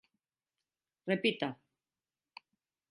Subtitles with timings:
[1.11, 1.49] Repita.